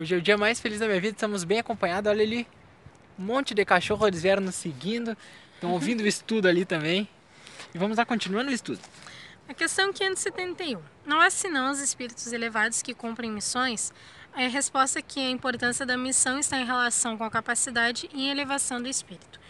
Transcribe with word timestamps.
Hoje 0.00 0.14
é 0.14 0.18
o 0.18 0.22
dia 0.22 0.38
mais 0.38 0.60
feliz 0.60 0.78
da 0.78 0.86
minha 0.86 1.00
vida, 1.00 1.16
estamos 1.16 1.42
bem 1.42 1.58
acompanhados. 1.58 2.08
Olha 2.08 2.22
ali, 2.22 2.46
um 3.18 3.24
monte 3.24 3.52
de 3.52 3.64
cachorro, 3.64 4.06
eles 4.06 4.22
vieram 4.22 4.40
nos 4.40 4.54
seguindo, 4.54 5.16
estão 5.54 5.72
ouvindo 5.72 6.02
o 6.02 6.06
estudo 6.06 6.46
ali 6.46 6.64
também. 6.64 7.08
E 7.74 7.78
vamos 7.78 7.98
lá 7.98 8.06
continuando 8.06 8.48
o 8.48 8.54
estudo. 8.54 8.78
A 9.48 9.54
questão 9.54 9.92
571. 9.92 10.80
Não 11.04 11.20
há 11.20 11.28
senão 11.30 11.72
os 11.72 11.80
espíritos 11.80 12.32
elevados 12.32 12.80
que 12.80 12.94
cumprem 12.94 13.28
missões? 13.28 13.92
A 14.32 14.42
resposta 14.42 15.00
é 15.00 15.02
que 15.02 15.18
a 15.18 15.30
importância 15.30 15.84
da 15.84 15.96
missão 15.96 16.38
está 16.38 16.56
em 16.60 16.64
relação 16.64 17.18
com 17.18 17.24
a 17.24 17.30
capacidade 17.30 18.08
e 18.14 18.28
elevação 18.28 18.80
do 18.80 18.88
espírito. 18.88 19.40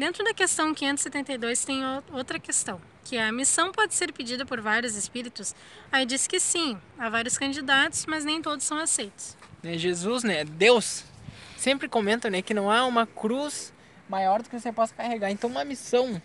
Dentro 0.00 0.24
da 0.24 0.32
questão 0.32 0.72
572 0.72 1.62
tem 1.62 1.82
outra 2.10 2.38
questão, 2.40 2.80
que 3.04 3.18
é 3.18 3.22
a 3.22 3.30
missão 3.30 3.70
pode 3.70 3.94
ser 3.94 4.10
pedida 4.14 4.46
por 4.46 4.58
vários 4.58 4.96
espíritos? 4.96 5.54
Aí 5.92 6.06
diz 6.06 6.26
que 6.26 6.40
sim, 6.40 6.78
há 6.98 7.10
vários 7.10 7.36
candidatos, 7.36 8.06
mas 8.06 8.24
nem 8.24 8.40
todos 8.40 8.64
são 8.64 8.78
aceitos 8.78 9.36
né, 9.62 9.76
Jesus, 9.76 10.24
né, 10.24 10.42
Deus, 10.42 11.04
sempre 11.54 11.86
comenta 11.86 12.30
né, 12.30 12.40
que 12.40 12.54
não 12.54 12.70
há 12.70 12.86
uma 12.86 13.06
cruz 13.06 13.74
maior 14.08 14.42
do 14.42 14.48
que 14.48 14.58
você 14.58 14.72
possa 14.72 14.94
carregar. 14.94 15.30
Então 15.30 15.50
uma 15.50 15.66
missão 15.66 16.20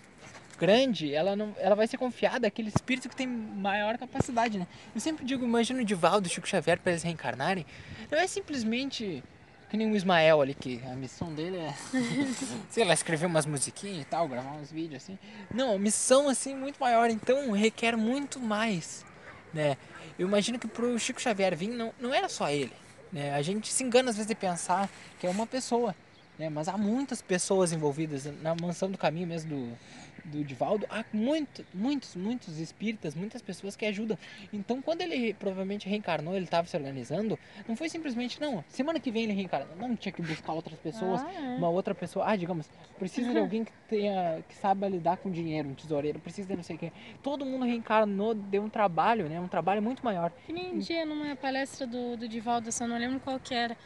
grande, 0.57 1.13
ela 1.13 1.35
não, 1.35 1.53
ela 1.59 1.75
vai 1.75 1.85
ser 1.85 1.97
confiada 1.97 2.47
àquele 2.47 2.69
espírito 2.69 3.09
que 3.09 3.15
tem 3.17 3.27
maior 3.27 3.97
capacidade, 3.97 4.57
né? 4.57 4.65
Eu 4.95 5.01
sempre 5.01 5.25
digo, 5.25 5.43
imagina 5.43 5.81
o 5.81 5.85
Divaldo, 5.85 6.29
Chico 6.29 6.47
Xavier 6.47 6.79
para 6.79 6.93
eles 6.93 7.03
reencarnarem, 7.03 7.65
não 8.09 8.17
é 8.17 8.25
simplesmente 8.25 9.21
que 9.69 9.77
nem 9.77 9.91
o 9.91 9.95
Ismael 9.95 10.41
ali 10.41 10.53
que 10.53 10.81
a 10.85 10.95
missão 10.95 11.33
dele 11.33 11.57
é, 11.57 11.73
sei 12.69 12.83
lá, 12.83 12.93
escrever 12.93 13.25
umas 13.25 13.45
musiquinhas 13.45 14.01
e 14.01 14.05
tal, 14.05 14.27
gravar 14.27 14.53
uns 14.53 14.71
vídeos 14.71 15.03
assim. 15.03 15.17
Não, 15.53 15.75
a 15.75 15.79
missão 15.79 16.29
assim 16.29 16.55
muito 16.55 16.77
maior, 16.79 17.09
então 17.09 17.51
requer 17.51 17.95
muito 17.95 18.39
mais, 18.39 19.05
né? 19.53 19.77
Eu 20.17 20.27
imagino 20.27 20.57
que 20.57 20.67
pro 20.67 20.97
Chico 20.97 21.21
Xavier 21.21 21.55
vir 21.55 21.69
não, 21.69 21.93
não 21.99 22.13
era 22.13 22.29
só 22.29 22.49
ele. 22.49 22.71
Né? 23.11 23.33
A 23.33 23.41
gente 23.41 23.71
se 23.71 23.83
engana 23.83 24.09
às 24.09 24.15
vezes 24.15 24.27
de 24.27 24.35
pensar 24.35 24.89
que 25.19 25.27
é 25.27 25.29
uma 25.29 25.45
pessoa, 25.45 25.95
né? 26.37 26.49
mas 26.49 26.67
há 26.67 26.77
muitas 26.77 27.21
pessoas 27.21 27.71
envolvidas 27.71 28.25
na 28.41 28.55
mansão 28.55 28.89
do 28.89 28.97
caminho 28.97 29.27
mesmo 29.27 29.49
do, 29.49 29.77
do 30.25 30.43
Divaldo, 30.43 30.85
há 30.89 31.03
muito, 31.13 31.65
muitos, 31.73 32.15
muitos 32.15 32.59
espíritas, 32.59 33.15
muitas 33.15 33.41
pessoas 33.41 33.75
que 33.75 33.85
ajudam. 33.85 34.17
Então, 34.51 34.81
quando 34.81 35.01
ele 35.01 35.33
provavelmente 35.33 35.87
reencarnou, 35.87 36.35
ele 36.35 36.45
estava 36.45 36.67
se 36.67 36.75
organizando, 36.75 37.37
não 37.67 37.75
foi 37.75 37.89
simplesmente, 37.89 38.39
não, 38.41 38.63
semana 38.67 38.99
que 38.99 39.11
vem 39.11 39.23
ele 39.23 39.33
reencarnou. 39.33 39.75
Não, 39.77 39.95
tinha 39.95 40.11
que 40.11 40.21
buscar 40.21 40.53
outras 40.53 40.79
pessoas, 40.79 41.21
ah, 41.21 41.31
é. 41.33 41.57
uma 41.57 41.69
outra 41.69 41.93
pessoa. 41.93 42.25
Ah, 42.27 42.35
digamos, 42.35 42.69
precisa 42.97 43.31
de 43.31 43.37
alguém 43.37 43.63
que 43.63 43.71
tenha, 43.87 44.43
que 44.47 44.55
saiba 44.55 44.87
lidar 44.87 45.17
com 45.17 45.29
dinheiro, 45.29 45.69
um 45.69 45.73
tesoureiro, 45.73 46.19
precisa 46.19 46.47
de 46.47 46.55
não 46.55 46.63
sei 46.63 46.75
o 46.75 46.79
quê. 46.79 46.91
Todo 47.21 47.45
mundo 47.45 47.65
reencarnou, 47.65 48.33
deu 48.33 48.63
um 48.63 48.69
trabalho, 48.69 49.29
né? 49.29 49.39
Um 49.39 49.47
trabalho 49.47 49.81
muito 49.81 50.03
maior. 50.03 50.31
Que 50.45 50.53
nem 50.53 50.73
um 50.73 50.79
dia 50.79 51.05
numa 51.05 51.35
palestra 51.35 51.85
do, 51.85 52.17
do 52.17 52.27
Divaldo, 52.27 52.69
eu 52.69 52.87
não 52.87 52.97
lembro 52.97 53.19
qual 53.19 53.39
que 53.39 53.53
era, 53.53 53.77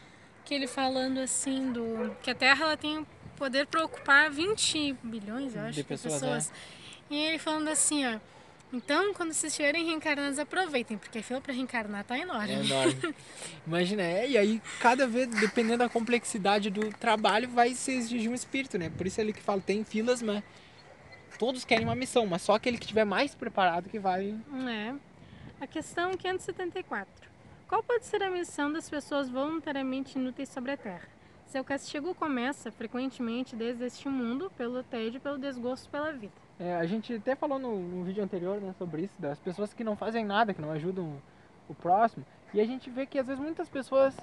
que 0.49 0.55
ele 0.55 0.65
falando 0.65 1.19
assim, 1.19 1.71
do 1.71 2.09
que 2.23 2.31
a 2.31 2.33
Terra 2.33 2.65
ela 2.65 2.75
tem 2.75 3.05
poder 3.37 3.67
para 3.67 3.85
ocupar 3.85 4.31
20 4.31 4.93
bilhões, 5.03 5.55
eu 5.55 5.61
acho, 5.61 5.73
de 5.73 5.83
pessoas. 5.83 6.13
De 6.15 6.19
pessoas. 6.19 6.51
É. 7.11 7.13
E 7.13 7.17
ele 7.17 7.37
falando 7.37 7.67
assim, 7.67 8.03
ó. 8.07 8.19
Então, 8.73 9.13
quando 9.13 9.31
vocês 9.31 9.53
estiverem 9.53 9.85
reencarnados, 9.85 10.39
aproveitem, 10.39 10.97
porque 10.97 11.19
a 11.19 11.23
fila 11.23 11.39
para 11.39 11.53
reencarnar 11.53 12.03
tá 12.03 12.17
enorme. 12.17 12.51
É 12.51 12.59
enorme. 12.65 13.15
Imagina, 13.65 14.01
é, 14.01 14.27
e 14.27 14.37
aí 14.39 14.59
cada 14.79 15.05
vez, 15.05 15.27
dependendo 15.27 15.77
da 15.77 15.89
complexidade 15.89 16.71
do 16.71 16.89
trabalho, 16.97 17.47
vai 17.47 17.75
se 17.75 17.91
exigir 17.91 18.31
um 18.31 18.33
espírito, 18.33 18.75
né? 18.79 18.89
Por 18.89 19.05
isso 19.05 19.21
ele 19.21 19.33
que 19.33 19.41
fala, 19.43 19.61
tem 19.61 19.83
filas, 19.83 20.19
mas 20.19 20.43
todos 21.37 21.63
querem 21.63 21.85
uma 21.85 21.95
missão, 21.95 22.25
mas 22.25 22.41
só 22.41 22.55
aquele 22.55 22.79
que 22.79 22.85
estiver 22.85 23.05
mais 23.05 23.35
preparado 23.35 23.87
que 23.87 23.99
vai. 23.99 24.35
É. 24.67 24.95
A 25.61 25.67
questão 25.67 26.17
574. 26.17 27.29
Qual 27.69 27.83
pode 27.83 28.03
ser 28.03 28.23
a 28.23 28.31
missão 28.31 28.73
das 28.73 28.89
pessoas 28.89 29.29
voluntariamente 29.29 30.17
inúteis 30.17 30.49
sobre 30.49 30.71
a 30.71 30.77
Terra? 30.77 31.07
Seu 31.45 31.63
castigo 31.63 32.15
começa 32.15 32.71
frequentemente 32.71 33.55
desde 33.55 33.85
este 33.85 34.09
mundo, 34.09 34.51
pelo 34.57 34.81
tédio, 34.81 35.21
pelo 35.21 35.37
desgosto 35.37 35.87
pela 35.87 36.11
vida. 36.11 36.33
É, 36.59 36.75
a 36.75 36.85
gente 36.87 37.13
até 37.13 37.35
falou 37.35 37.59
no, 37.59 37.77
no 37.77 38.03
vídeo 38.03 38.23
anterior 38.23 38.59
né, 38.59 38.73
sobre 38.73 39.03
isso, 39.03 39.13
das 39.19 39.37
pessoas 39.39 39.71
que 39.71 39.83
não 39.83 39.95
fazem 39.95 40.25
nada, 40.25 40.51
que 40.51 40.59
não 40.59 40.71
ajudam 40.71 41.21
o 41.69 41.75
próximo. 41.75 42.25
E 42.55 42.59
a 42.59 42.65
gente 42.65 42.89
vê 42.89 43.05
que 43.05 43.19
às 43.19 43.27
vezes 43.27 43.39
muitas 43.39 43.69
pessoas 43.69 44.17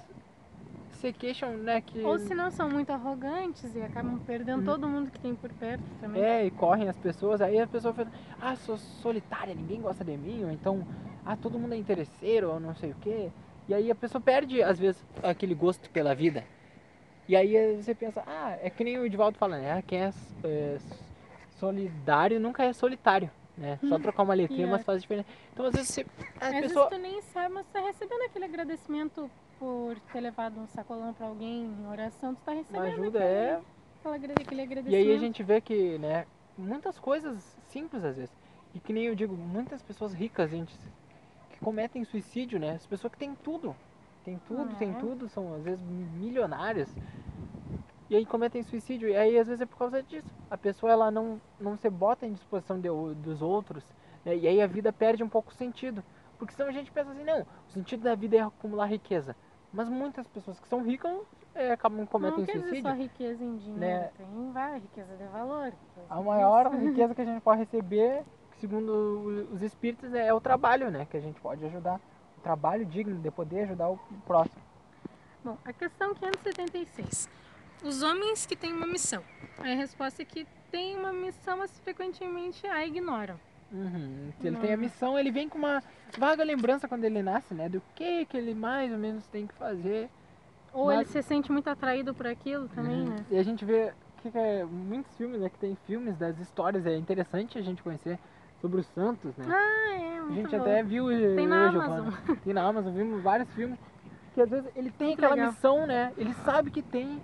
se 0.91 1.13
queixam, 1.13 1.51
né, 1.55 1.79
que... 1.79 2.01
Ou 2.01 2.19
se 2.19 2.35
não 2.35 2.51
são 2.51 2.69
muito 2.69 2.89
arrogantes 2.91 3.73
e 3.73 3.81
acabam 3.81 4.19
perdendo 4.27 4.63
hum. 4.63 4.65
todo 4.65 4.89
mundo 4.89 5.09
que 5.09 5.19
tem 5.21 5.33
por 5.33 5.53
perto 5.53 5.83
também. 6.01 6.21
É, 6.21 6.45
e 6.45 6.51
correm 6.51 6.89
as 6.89 6.97
pessoas, 6.97 7.39
aí 7.39 7.57
a 7.57 7.67
pessoa 7.67 7.93
fala, 7.93 8.11
ah, 8.41 8.57
sou 8.57 8.77
solitária, 8.77 9.55
ninguém 9.55 9.79
gosta 9.79 10.03
de 10.03 10.17
mim, 10.17 10.43
ou 10.43 10.51
então, 10.51 10.85
ah, 11.27 11.35
todo 11.35 11.59
mundo 11.59 11.73
é 11.73 11.77
interesseiro, 11.77 12.51
ou 12.51 12.59
não 12.59 12.73
sei 12.75 12.91
o 12.91 12.95
quê. 12.95 13.29
E 13.67 13.73
aí 13.73 13.91
a 13.91 13.95
pessoa 13.95 14.21
perde, 14.21 14.63
às 14.63 14.79
vezes, 14.79 15.03
aquele 15.21 15.53
gosto 15.53 15.89
pela 15.89 16.15
vida. 16.15 16.43
E 17.27 17.35
aí 17.35 17.75
você 17.75 17.93
pensa, 17.93 18.23
ah, 18.25 18.57
é 18.61 18.69
que 18.69 18.83
nem 18.83 18.97
o 18.97 19.05
Edvaldo 19.05 19.37
fala, 19.37 19.57
né? 19.57 19.83
Quem 19.85 20.03
é, 20.03 20.13
é 20.45 20.77
solidário 21.59 22.39
nunca 22.39 22.63
é 22.63 22.71
solitário. 22.71 23.29
Né? 23.57 23.77
Só 23.89 23.97
trocar 23.99 24.23
uma 24.23 24.33
letrinha, 24.33 24.61
yeah. 24.61 24.77
mas 24.77 24.85
faz 24.85 25.01
diferença. 25.01 25.27
Então, 25.51 25.65
às 25.65 25.73
vezes 25.73 25.89
você. 25.89 26.05
A 26.39 26.47
às 26.47 26.59
pessoa... 26.61 26.89
vezes 26.89 27.05
tu 27.05 27.11
nem 27.11 27.21
sabe, 27.21 27.53
mas 27.53 27.65
tu 27.65 27.71
tá 27.73 27.79
recebendo 27.81 28.21
aquele 28.21 28.45
agradecimento 28.45 29.29
por 29.59 29.99
ter 30.13 30.21
levado 30.21 30.59
um 30.59 30.67
sacolão 30.67 31.13
pra 31.13 31.27
alguém 31.27 31.65
em 31.65 31.87
oração, 31.87 32.35
tu 32.35 32.41
tá 32.45 32.53
recebendo. 32.53 32.83
Uma 32.83 32.93
ajuda 32.93 33.19
aquele, 33.19 34.31
é. 34.31 34.35
Aquele 34.35 34.61
agradecimento. 34.61 34.93
E 34.93 34.95
aí 34.95 35.15
a 35.15 35.19
gente 35.19 35.43
vê 35.43 35.59
que, 35.59 35.97
né, 35.97 36.25
muitas 36.57 36.97
coisas 36.99 37.57
simples 37.67 38.03
às 38.05 38.15
vezes. 38.15 38.33
E 38.73 38.79
que 38.79 38.93
nem 38.93 39.05
eu 39.05 39.15
digo, 39.15 39.35
muitas 39.35 39.81
pessoas 39.81 40.13
ricas, 40.13 40.51
gente, 40.51 40.73
que 41.57 41.63
cometem 41.63 42.03
suicídio, 42.03 42.59
né? 42.59 42.71
As 42.71 42.85
pessoas 42.85 43.11
que 43.11 43.19
têm 43.19 43.35
tudo 43.35 43.75
tem 44.27 44.41
tudo, 44.45 44.75
tem 44.75 44.91
é. 44.91 44.93
tudo, 44.95 45.29
são 45.29 45.53
às 45.55 45.63
vezes 45.63 45.81
milionárias. 45.87 46.93
E 48.09 48.15
aí 48.15 48.25
cometem 48.25 48.61
suicídio. 48.61 49.07
E 49.07 49.15
aí 49.15 49.39
às 49.39 49.47
vezes 49.47 49.61
é 49.61 49.65
por 49.65 49.77
causa 49.77 50.03
disso. 50.03 50.27
A 50.51 50.57
pessoa 50.57 50.91
ela 50.91 51.09
não, 51.09 51.39
não 51.57 51.77
se 51.77 51.89
bota 51.89 52.25
em 52.25 52.33
disposição 52.33 52.77
de, 52.77 52.89
dos 53.15 53.41
outros. 53.41 53.85
Né? 54.25 54.35
E 54.35 54.47
aí 54.47 54.61
a 54.61 54.67
vida 54.67 54.91
perde 54.91 55.23
um 55.23 55.29
pouco 55.29 55.51
o 55.51 55.55
sentido. 55.55 56.03
Porque 56.37 56.53
senão 56.53 56.67
a 56.67 56.73
gente 56.73 56.91
pensa 56.91 57.11
assim, 57.11 57.23
não, 57.23 57.41
o 57.41 57.71
sentido 57.71 58.03
da 58.03 58.15
vida 58.15 58.35
é 58.35 58.41
acumular 58.41 58.87
riqueza. 58.87 59.33
Mas 59.71 59.87
muitas 59.87 60.27
pessoas 60.27 60.59
que 60.59 60.67
são 60.67 60.83
ricas 60.83 61.17
é, 61.55 61.71
acabam 61.71 62.05
cometendo 62.05 62.39
não 62.39 62.45
suicídio. 62.45 62.71
Dizer 62.73 62.81
só 62.81 62.93
riqueza 62.93 63.43
em 63.43 63.55
dinheiro, 63.55 63.79
né? 63.79 64.11
tem 64.17 64.51
várias 64.51 64.83
riqueza 64.83 65.15
de 65.15 65.23
valor. 65.25 65.71
A 66.09 66.21
maior 66.21 66.69
riqueza 66.75 67.15
que 67.15 67.21
a 67.21 67.25
gente 67.25 67.41
pode 67.41 67.59
receber, 67.59 68.25
segundo 68.59 69.47
os 69.51 69.61
espíritos, 69.61 70.13
é 70.13 70.33
o 70.33 70.41
trabalho, 70.41 70.91
né? 70.91 71.07
Que 71.09 71.17
a 71.17 71.21
gente 71.21 71.39
pode 71.39 71.65
ajudar 71.65 71.99
trabalho 72.43 72.85
digno 72.85 73.19
de 73.19 73.29
poder 73.29 73.63
ajudar 73.63 73.89
o 73.89 73.99
próximo. 74.25 74.61
Bom, 75.43 75.57
a 75.65 75.73
questão 75.73 76.13
576. 76.13 77.29
Os 77.83 78.01
homens 78.01 78.45
que 78.45 78.55
têm 78.55 78.73
uma 78.73 78.87
missão. 78.87 79.23
A 79.59 79.63
resposta 79.63 80.21
é 80.21 80.25
que 80.25 80.47
tem 80.71 80.97
uma 80.97 81.11
missão, 81.13 81.57
mas 81.57 81.77
frequentemente 81.79 82.65
a 82.67 82.85
ignoram. 82.85 83.39
Uhum. 83.71 84.31
Se 84.39 84.47
ele 84.47 84.57
tem 84.57 84.73
a 84.73 84.77
missão, 84.77 85.19
ele 85.19 85.29
vem 85.29 85.49
com 85.49 85.57
uma 85.57 85.83
vaga 86.17 86.43
lembrança 86.43 86.87
quando 86.87 87.03
ele 87.03 87.21
nasce, 87.21 87.53
né? 87.53 87.67
Do 87.67 87.81
que 87.93 88.25
que 88.25 88.37
ele 88.37 88.55
mais 88.55 88.91
ou 88.91 88.97
menos 88.97 89.27
tem 89.27 89.45
que 89.45 89.53
fazer. 89.55 90.09
Ou 90.73 90.87
mas... 90.87 90.99
ele 90.99 91.09
se 91.09 91.21
sente 91.21 91.51
muito 91.51 91.69
atraído 91.69 92.13
por 92.13 92.27
aquilo 92.27 92.67
também, 92.69 93.01
uhum. 93.01 93.09
né? 93.09 93.25
E 93.29 93.37
a 93.37 93.43
gente 93.43 93.65
vê 93.65 93.93
que, 94.21 94.31
que 94.31 94.37
é 94.37 94.63
muitos 94.63 95.15
filmes, 95.17 95.41
né? 95.41 95.49
Que 95.49 95.57
tem 95.57 95.77
filmes 95.85 96.17
das 96.17 96.39
histórias, 96.39 96.85
é 96.85 96.95
interessante 96.95 97.57
a 97.57 97.61
gente 97.61 97.83
conhecer 97.83 98.17
sobre 98.61 98.81
os 98.81 98.87
Santos, 98.87 99.35
né? 99.37 99.45
Ah, 99.49 99.93
é, 99.93 100.19
A 100.19 100.31
gente 100.33 100.55
bom. 100.55 100.61
até 100.61 100.83
viu 100.83 101.07
Tem 101.35 101.47
na 101.47 101.69
Amazon. 101.69 102.13
Tem 102.43 102.53
na 102.53 102.63
Amazon, 102.63 102.93
vimos 102.93 103.21
vários 103.21 103.49
filmes 103.51 103.79
que 104.37 104.41
às 104.41 104.49
vezes 104.51 104.69
ele 104.75 104.91
tem 104.91 105.07
muito 105.07 105.17
aquela 105.17 105.33
legal. 105.33 105.51
missão, 105.51 105.87
né? 105.87 106.13
Ele 106.15 106.31
sabe 106.45 106.69
que 106.69 106.83
tem. 106.83 107.19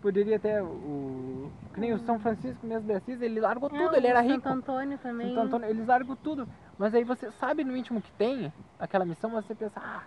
Poderia 0.00 0.36
até 0.36 0.62
o. 0.62 1.50
Que 1.74 1.80
nem 1.80 1.92
o 1.92 1.98
São 1.98 2.20
Francisco 2.20 2.64
mesmo 2.64 2.86
de 2.86 2.92
Assis, 2.92 3.20
ele 3.20 3.40
largou 3.40 3.68
é, 3.68 3.76
tudo, 3.76 3.96
ele 3.96 4.06
era 4.06 4.20
rico. 4.20 4.48
Santo 4.48 4.48
Antônio 4.48 4.96
também. 4.98 5.34
Santo 5.34 5.46
Antônio, 5.46 5.68
eles 5.68 5.84
largam 5.88 6.14
tudo. 6.14 6.48
Mas 6.78 6.94
aí 6.94 7.02
você 7.02 7.32
sabe 7.32 7.64
no 7.64 7.76
íntimo 7.76 8.00
que 8.00 8.12
tem 8.12 8.52
aquela 8.78 9.04
missão, 9.04 9.30
você 9.30 9.56
pensa, 9.56 9.80
ah, 9.84 10.04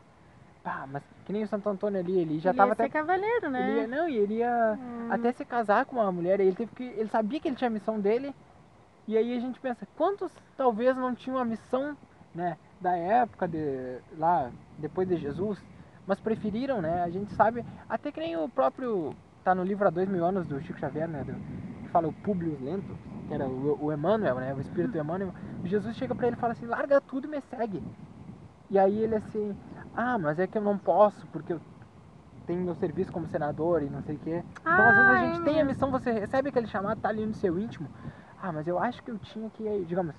pá, 0.64 0.88
mas 0.90 1.04
que 1.26 1.34
nem 1.34 1.44
o 1.44 1.48
Santo 1.48 1.68
Antônio 1.68 2.00
ali, 2.00 2.18
ele 2.18 2.40
já 2.40 2.52
ele 2.52 2.58
tava 2.58 2.70
ia 2.70 2.74
até. 2.74 2.84
ser 2.86 2.90
cavaleiro, 2.90 3.50
né? 3.50 3.70
Ele 3.70 3.80
ia, 3.82 3.88
não, 3.88 4.08
e 4.08 4.18
ele 4.18 4.34
ia 4.36 4.80
hum. 4.80 5.08
até 5.12 5.34
se 5.34 5.44
casar 5.44 5.86
com 5.86 5.98
uma 5.98 6.12
mulher, 6.12 6.40
ele 6.40 6.56
teve 6.56 6.74
que. 6.74 6.84
Ele 6.84 7.10
sabia 7.10 7.42
que 7.42 7.50
ele 7.50 7.58
tinha 7.58 7.70
a 7.70 7.74
missão 7.74 8.00
dele 8.00 8.34
e 9.08 9.18
aí 9.18 9.36
a 9.36 9.40
gente 9.40 9.60
pensa, 9.60 9.88
quantos 9.98 10.32
talvez 10.56 10.96
não 10.96 11.14
tinham 11.14 11.38
a 11.38 11.46
missão, 11.46 11.98
né, 12.34 12.58
da 12.80 12.96
época 12.96 13.48
de 13.48 14.02
lá 14.18 14.52
depois 14.78 15.08
de 15.08 15.18
Jesus, 15.18 15.60
mas 16.06 16.20
preferiram, 16.20 16.82
né? 16.82 17.02
A 17.04 17.10
gente 17.10 17.32
sabe, 17.34 17.64
até 17.88 18.12
que 18.12 18.20
nem 18.20 18.36
o 18.36 18.50
próprio 18.50 19.16
tá 19.44 19.54
no 19.54 19.64
livro 19.64 19.88
há 19.88 19.90
dois 19.90 20.08
mil 20.10 20.26
anos 20.26 20.48
do 20.48 20.60
Chico 20.62 20.80
Xavier, 20.80 21.08
né, 21.08 21.24
do, 21.24 21.34
que 21.84 21.90
fala 21.90 22.08
o 22.08 22.14
Publius 22.14 22.60
Lento, 22.62 22.98
que 23.28 23.34
era 23.34 23.48
o, 23.48 23.86
o 23.86 23.92
Emmanuel, 23.94 24.36
né, 24.36 24.54
o 24.54 24.60
espírito 24.62 24.98
Emmanuel. 24.98 25.34
Jesus 25.64 25.96
chega 25.96 26.16
para 26.16 26.28
ele 26.28 26.36
e 26.36 26.40
fala 26.40 26.54
assim: 26.54 26.66
"Larga 26.66 27.00
tudo 27.02 27.28
e 27.28 27.30
me 27.30 27.42
segue". 27.42 27.84
E 28.70 28.80
aí 28.80 29.00
ele 29.00 29.16
assim: 29.16 29.56
"Ah, 29.96 30.18
mas 30.18 30.40
é 30.40 30.48
que 30.48 30.58
eu 30.58 30.62
não 30.62 30.78
posso 30.78 31.28
porque 31.28 31.54
eu 31.54 31.62
tenho 32.46 32.62
meu 32.62 32.76
serviço 32.76 33.12
como 33.12 33.28
senador 33.28 33.82
e 33.82 33.90
não 33.90 34.02
sei 34.02 34.16
o 34.16 34.20
quê". 34.20 34.44
Então 34.60 34.88
às 34.88 34.96
vezes 34.96 35.12
a 35.12 35.26
gente 35.26 35.44
tem 35.44 35.62
a 35.62 35.66
missão, 35.66 35.92
você 35.92 36.12
recebe 36.12 36.50
aquele 36.50 36.68
chamado, 36.68 37.00
tá 37.00 37.10
ali 37.10 37.26
no 37.26 37.34
seu 37.34 37.58
íntimo 37.60 37.90
ah, 38.44 38.52
mas 38.52 38.68
eu 38.68 38.78
acho 38.78 39.02
que 39.02 39.10
eu 39.10 39.18
tinha 39.20 39.50
que, 39.52 39.86
digamos, 39.86 40.14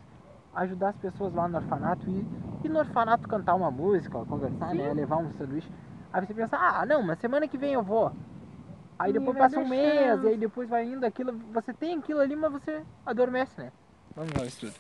ajudar 0.55 0.89
as 0.89 0.97
pessoas 0.97 1.35
lá 1.35 1.47
no 1.47 1.59
orfanato 1.59 2.09
e 2.09 2.27
ir 2.65 2.71
no 2.71 2.79
orfanato 2.79 3.29
cantar 3.29 3.55
uma 3.55 3.71
música, 3.71 4.25
conversar, 4.25 4.75
né? 4.75 4.95
Levar 4.95 5.19
um 5.19 5.31
sanduíche. 5.33 5.69
Aí 6.11 6.25
você 6.25 6.33
pensa, 6.33 6.57
ah, 6.57 6.87
não, 6.87 7.03
mas 7.03 7.19
semana 7.19 7.47
que 7.47 7.59
vem 7.59 7.75
eu 7.75 7.83
vou. 7.83 8.11
Aí 8.99 9.11
E 9.11 9.13
depois 9.13 9.37
passa 9.37 9.61
um 9.61 9.69
mês, 9.69 10.23
e 10.23 10.29
aí 10.29 10.37
depois 10.39 10.67
vai 10.71 10.87
indo 10.87 11.05
aquilo. 11.05 11.39
Você 11.53 11.75
tem 11.75 11.99
aquilo 11.99 12.21
ali, 12.21 12.35
mas 12.35 12.51
você 12.51 12.83
adormece, 13.05 13.61
né? 13.61 13.71
Vamos 14.17 14.33
lá, 14.33 14.47
estudo. 14.47 14.73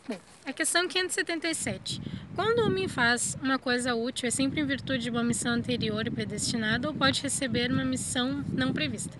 A 0.47 0.53
questão 0.53 0.89
577. 0.89 2.01
Quando 2.35 2.61
o 2.61 2.67
homem 2.67 2.89
faz 2.89 3.37
uma 3.43 3.59
coisa 3.59 3.95
útil, 3.95 4.27
é 4.27 4.31
sempre 4.31 4.63
em 4.63 4.65
virtude 4.65 5.03
de 5.03 5.11
uma 5.11 5.25
missão 5.25 5.53
anterior 5.53 6.07
e 6.07 6.11
predestinada 6.11 6.89
ou 6.89 6.95
pode 6.95 7.21
receber 7.21 7.71
uma 7.71 7.85
missão 7.85 8.43
não 8.53 8.73
prevista? 8.73 9.19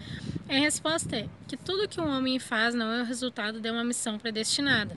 A 0.49 0.55
resposta 0.55 1.17
é 1.17 1.29
que 1.49 1.57
tudo 1.57 1.89
que 1.89 2.01
um 2.01 2.09
homem 2.09 2.39
faz 2.39 2.75
não 2.75 2.93
é 2.93 3.01
o 3.01 3.05
resultado 3.05 3.61
de 3.61 3.71
uma 3.71 3.83
missão 3.83 4.19
predestinada. 4.19 4.95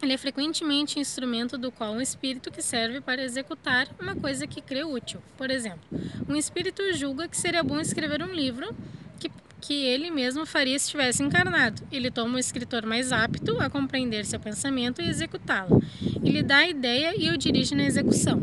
Ele 0.00 0.12
é 0.12 0.18
frequentemente 0.18 1.00
instrumento 1.00 1.58
do 1.58 1.72
qual 1.72 1.92
um 1.92 2.00
espírito 2.00 2.52
que 2.52 2.62
serve 2.62 3.00
para 3.00 3.22
executar 3.22 3.88
uma 3.98 4.14
coisa 4.14 4.46
que 4.46 4.60
crê 4.60 4.84
útil. 4.84 5.20
Por 5.36 5.50
exemplo, 5.50 5.80
um 6.28 6.36
espírito 6.36 6.82
julga 6.92 7.26
que 7.26 7.36
seria 7.36 7.62
bom 7.62 7.80
escrever 7.80 8.22
um 8.22 8.32
livro 8.32 8.74
que, 9.18 9.30
que 9.60 9.74
ele 9.86 10.10
mesmo 10.10 10.46
faria 10.46 10.78
se 10.78 10.84
estivesse 10.84 11.22
encarnado. 11.22 11.82
Ele 11.90 12.10
toma 12.10 12.36
o 12.36 12.38
escritor 12.38 12.86
mais 12.86 13.10
apto 13.12 13.58
a 13.60 13.68
compreender 13.68 14.24
seu 14.24 14.38
pensamento 14.38 15.02
e 15.02 15.08
executá-lo. 15.08 15.82
Ele 16.22 16.42
dá 16.42 16.58
a 16.58 16.68
ideia 16.68 17.14
e 17.16 17.30
o 17.30 17.36
dirige 17.36 17.74
na 17.74 17.84
execução. 17.84 18.40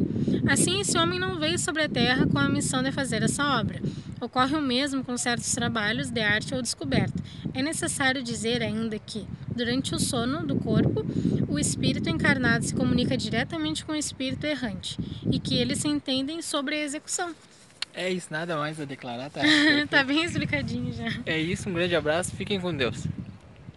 Assim, 0.50 0.82
esse 0.82 0.98
homem 0.98 1.20
não 1.20 1.40
veio 1.40 1.58
sobre 1.58 1.84
a 1.84 1.90
terra 1.90 2.28
com 2.28 2.38
a 2.38 2.50
missão 2.50 2.84
de 2.84 2.92
fazer 2.92 3.24
essa 3.24 3.60
obra. 3.60 3.80
Ocorre 4.22 4.56
o 4.56 4.62
mesmo 4.62 5.04
com 5.04 5.18
certos 5.18 5.52
trabalhos 5.52 6.12
de 6.12 6.22
arte 6.22 6.54
ou 6.54 6.62
descoberta. 6.62 7.22
É 7.56 7.62
necessário 7.64 8.22
dizer 8.22 8.62
ainda 8.62 9.00
que, 9.00 9.26
durante 9.48 9.96
o 9.96 10.00
sono 10.00 10.46
do 10.46 10.56
corpo, 10.58 11.04
o 11.50 11.58
espírito 11.58 12.08
encarnado 12.08 12.64
se 12.64 12.76
comunica 12.76 13.18
diretamente 13.18 13.84
com 13.84 13.94
o 13.94 13.96
espírito 13.96 14.46
errante 14.46 14.96
e 15.32 15.40
que 15.40 15.58
eles 15.58 15.80
se 15.80 15.88
entendem 15.88 16.40
sobre 16.40 16.76
a 16.76 16.84
execução. 16.84 17.34
É 17.96 18.10
isso, 18.12 18.28
nada 18.32 18.56
mais 18.56 18.80
a 18.80 18.86
declarar, 18.86 19.32
tá? 19.32 19.42
tá 19.90 20.04
bem 20.04 20.24
explicadinho 20.24 20.94
já. 20.94 21.08
É 21.26 21.40
isso, 21.40 21.68
um 21.68 21.74
grande 21.74 21.96
abraço, 21.96 22.36
fiquem 22.36 22.62
com 22.62 22.74
Deus. 22.74 23.08